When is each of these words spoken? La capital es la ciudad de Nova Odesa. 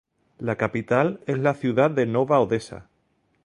La 0.39 0.55
capital 0.57 1.19
es 1.27 1.37
la 1.37 1.53
ciudad 1.53 1.91
de 1.91 2.07
Nova 2.07 2.39
Odesa. 2.39 2.89